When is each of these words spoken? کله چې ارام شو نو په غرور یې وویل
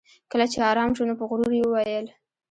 کله 0.31 0.45
چې 0.51 0.59
ارام 0.71 0.89
شو 0.95 1.03
نو 1.09 1.13
په 1.19 1.25
غرور 1.29 1.51
یې 1.59 1.63
وویل 1.67 2.05